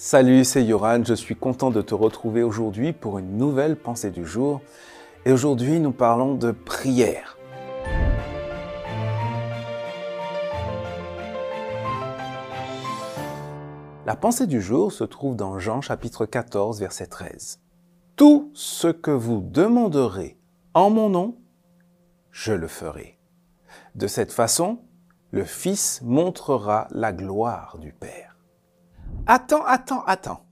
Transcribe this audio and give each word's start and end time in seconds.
Salut, 0.00 0.44
c'est 0.44 0.64
Yoran, 0.64 1.02
je 1.02 1.14
suis 1.14 1.34
content 1.34 1.72
de 1.72 1.82
te 1.82 1.92
retrouver 1.92 2.44
aujourd'hui 2.44 2.92
pour 2.92 3.18
une 3.18 3.36
nouvelle 3.36 3.74
pensée 3.74 4.12
du 4.12 4.24
jour. 4.24 4.60
Et 5.24 5.32
aujourd'hui, 5.32 5.80
nous 5.80 5.90
parlons 5.90 6.36
de 6.36 6.52
prière. 6.52 7.36
La 14.06 14.14
pensée 14.14 14.46
du 14.46 14.62
jour 14.62 14.92
se 14.92 15.02
trouve 15.02 15.34
dans 15.34 15.58
Jean 15.58 15.80
chapitre 15.80 16.26
14, 16.26 16.78
verset 16.78 17.08
13. 17.08 17.58
Tout 18.14 18.52
ce 18.54 18.86
que 18.86 19.10
vous 19.10 19.40
demanderez 19.40 20.38
en 20.74 20.90
mon 20.90 21.08
nom, 21.08 21.38
je 22.30 22.52
le 22.52 22.68
ferai. 22.68 23.18
De 23.96 24.06
cette 24.06 24.32
façon, 24.32 24.78
le 25.32 25.42
Fils 25.42 26.02
montrera 26.04 26.86
la 26.92 27.12
gloire 27.12 27.78
du 27.80 27.92
Père. 27.92 28.37
Attends, 29.30 29.66
attends, 29.66 30.02
attends. 30.06 30.46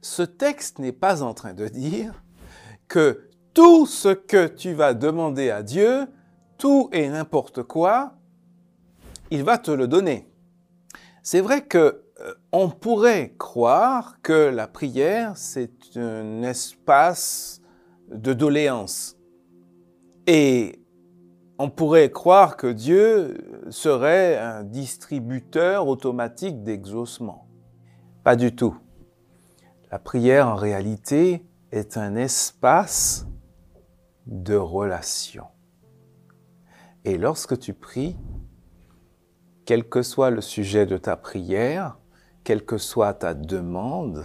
Ce 0.00 0.22
texte 0.22 0.78
n'est 0.78 0.90
pas 0.90 1.22
en 1.22 1.34
train 1.34 1.52
de 1.52 1.68
dire 1.68 2.24
que 2.88 3.28
tout 3.52 3.84
ce 3.84 4.08
que 4.08 4.46
tu 4.46 4.72
vas 4.72 4.94
demander 4.94 5.50
à 5.50 5.62
Dieu, 5.62 6.06
tout 6.56 6.88
et 6.92 7.10
n'importe 7.10 7.62
quoi, 7.62 8.14
il 9.30 9.44
va 9.44 9.58
te 9.58 9.70
le 9.70 9.86
donner. 9.86 10.26
C'est 11.22 11.42
vrai 11.42 11.66
que 11.66 12.04
euh, 12.20 12.34
on 12.52 12.70
pourrait 12.70 13.34
croire 13.36 14.16
que 14.22 14.48
la 14.48 14.66
prière, 14.66 15.36
c'est 15.36 15.94
un 15.96 16.42
espace 16.42 17.60
de 18.10 18.32
doléance. 18.32 19.18
Et 20.26 20.80
on 21.58 21.68
pourrait 21.68 22.10
croire 22.10 22.56
que 22.56 22.68
Dieu 22.68 23.36
serait 23.68 24.38
un 24.38 24.62
distributeur 24.62 25.86
automatique 25.86 26.62
d'exaucement. 26.62 27.44
Pas 28.24 28.36
du 28.36 28.56
tout. 28.56 28.74
La 29.92 29.98
prière, 29.98 30.48
en 30.48 30.56
réalité, 30.56 31.46
est 31.70 31.98
un 31.98 32.16
espace 32.16 33.26
de 34.26 34.56
relation. 34.56 35.44
Et 37.04 37.18
lorsque 37.18 37.58
tu 37.58 37.74
pries, 37.74 38.16
quel 39.66 39.86
que 39.86 40.00
soit 40.02 40.30
le 40.30 40.40
sujet 40.40 40.86
de 40.86 40.96
ta 40.96 41.18
prière, 41.18 41.98
quelle 42.44 42.64
que 42.64 42.78
soit 42.78 43.12
ta 43.12 43.34
demande, 43.34 44.24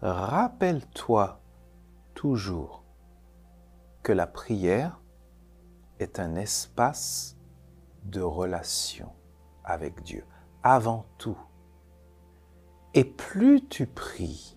rappelle-toi 0.00 1.40
toujours 2.14 2.82
que 4.02 4.12
la 4.12 4.26
prière 4.26 5.00
est 6.00 6.18
un 6.18 6.34
espace 6.34 7.36
de 8.02 8.20
relation 8.20 9.12
avec 9.62 10.02
Dieu, 10.02 10.24
avant 10.64 11.06
tout. 11.18 11.38
Et 12.96 13.04
plus 13.04 13.66
tu 13.66 13.86
pries, 13.86 14.56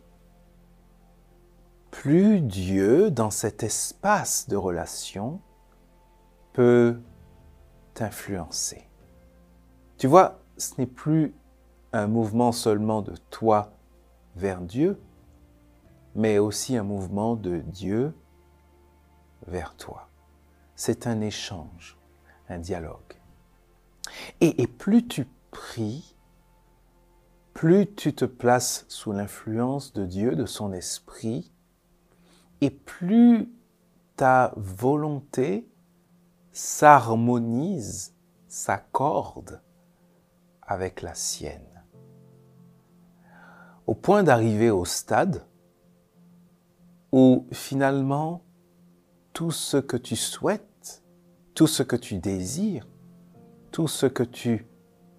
plus 1.90 2.40
Dieu, 2.42 3.10
dans 3.10 3.32
cet 3.32 3.64
espace 3.64 4.48
de 4.48 4.56
relation, 4.56 5.42
peut 6.54 7.02
t'influencer. 7.96 8.88
Tu 9.98 10.06
vois, 10.06 10.40
ce 10.58 10.74
n'est 10.78 10.86
plus 10.86 11.34
un 11.94 12.06
mouvement 12.06 12.52
seulement 12.52 13.02
de 13.02 13.16
toi 13.32 13.74
vers 14.36 14.62
Dieu, 14.62 15.02
mais 16.14 16.38
aussi 16.38 16.78
un 16.78 16.84
mouvement 16.84 17.36
de 17.36 17.58
Dieu 17.58 18.14
vers 19.48 19.76
toi. 19.76 20.10
C'est 20.76 21.08
un 21.08 21.22
échange, 21.22 21.98
un 22.50 22.60
dialogue. 22.60 23.16
Et, 24.42 24.62
et 24.62 24.68
plus 24.68 25.08
tu 25.08 25.26
pries, 25.50 26.17
plus 27.58 27.88
tu 27.88 28.14
te 28.14 28.24
places 28.24 28.86
sous 28.88 29.14
l'influence 29.14 29.92
de 29.92 30.06
Dieu, 30.06 30.36
de 30.36 30.46
son 30.46 30.72
esprit, 30.74 31.52
et 32.62 32.70
plus 32.70 33.52
ta 34.16 34.54
volonté 34.58 35.68
s'harmonise, 36.52 38.14
s'accorde 38.48 39.64
avec 40.62 41.02
la 41.02 41.16
sienne. 41.16 41.84
Au 43.88 43.96
point 43.96 44.22
d'arriver 44.22 44.70
au 44.70 44.86
stade 44.86 45.44
où 47.12 47.48
finalement 47.52 48.44
tout 49.34 49.50
ce 49.50 49.78
que 49.78 49.98
tu 49.98 50.16
souhaites, 50.16 51.04
tout 51.56 51.66
ce 51.66 51.82
que 51.82 51.96
tu 51.96 52.20
désires, 52.20 52.88
tout 53.72 53.88
ce 53.88 54.06
que 54.06 54.22
tu 54.22 54.68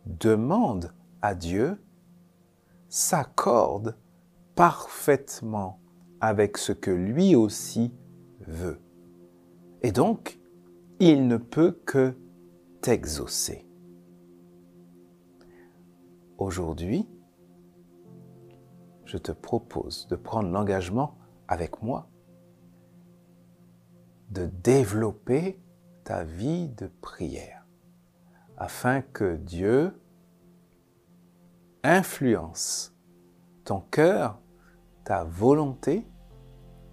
demandes 0.06 0.94
à 1.20 1.34
Dieu 1.34 1.82
s'accorde 2.88 3.96
parfaitement 4.54 5.80
avec 6.20 6.58
ce 6.58 6.72
que 6.72 6.90
lui 6.90 7.36
aussi 7.36 7.94
veut. 8.40 8.80
Et 9.82 9.92
donc, 9.92 10.40
il 11.00 11.28
ne 11.28 11.36
peut 11.36 11.80
que 11.86 12.16
t'exaucer. 12.80 13.68
Aujourd'hui, 16.38 17.08
je 19.04 19.16
te 19.16 19.32
propose 19.32 20.06
de 20.08 20.16
prendre 20.16 20.50
l'engagement 20.50 21.16
avec 21.46 21.82
moi 21.82 22.08
de 24.30 24.46
développer 24.62 25.60
ta 26.04 26.24
vie 26.24 26.68
de 26.68 26.86
prière 27.00 27.66
afin 28.56 29.00
que 29.00 29.36
Dieu 29.36 29.98
influence 31.82 32.94
ton 33.64 33.80
cœur, 33.80 34.40
ta 35.04 35.24
volonté, 35.24 36.06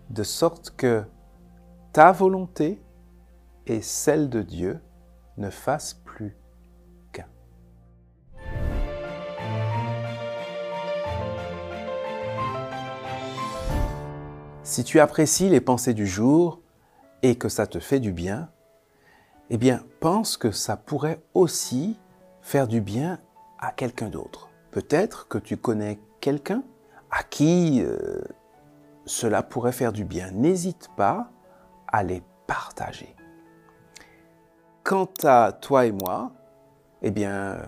de 0.09 0.23
sorte 0.23 0.72
que 0.75 1.03
ta 1.94 2.12
volonté 2.12 2.84
et 3.66 3.81
celle 3.81 4.29
de 4.29 4.41
Dieu 4.41 4.81
ne 5.38 5.50
fassent 5.50 5.94
plus 6.06 6.38
qu'un. 7.12 7.28
Si 14.63 14.84
tu 14.84 15.00
apprécies 15.00 15.50
les 15.50 15.62
pensées 15.62 15.94
du 15.94 16.06
jour 16.06 16.62
et 17.24 17.38
que 17.38 17.50
ça 17.50 17.68
te 17.68 17.79
fait 17.79 18.00
du 18.00 18.12
bien, 18.12 18.50
eh 19.50 19.57
bien, 19.57 19.84
pense 20.00 20.38
que 20.38 20.51
ça 20.51 20.75
pourrait 20.75 21.24
aussi 21.34 21.97
faire 22.41 22.68
du 22.68 22.81
bien 22.81 23.19
à 23.59 23.72
quelqu'un 23.72 24.09
d'autre. 24.09 24.50
Peut-être 24.75 25.30
que 25.30 25.38
tu 25.38 25.56
connais 25.56 26.02
quelqu'un 26.19 26.62
à 27.09 27.24
qui 27.24 27.81
euh, 27.81 28.22
cela 29.06 29.41
pourrait 29.41 29.72
faire 29.72 29.94
du 29.94 30.03
bien. 30.03 30.31
N'hésite 30.31 30.90
pas 30.97 31.30
à 31.88 32.03
les 32.03 32.22
partager. 32.46 33.16
Quant 34.84 35.08
à 35.24 35.53
toi 35.53 35.86
et 35.86 35.94
moi, 35.94 36.34
eh 37.03 37.12
bien, 37.12 37.59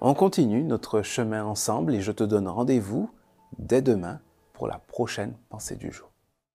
on 0.00 0.14
continue 0.14 0.64
notre 0.64 1.02
chemin 1.02 1.44
ensemble 1.44 1.94
et 1.94 2.00
je 2.00 2.12
te 2.12 2.24
donne 2.24 2.48
rendez-vous 2.48 3.10
dès 3.58 3.82
demain 3.82 4.22
pour 4.54 4.68
la 4.68 4.78
prochaine 4.78 5.34
pensée 5.50 5.76
du 5.76 5.92
jour. 5.92 6.11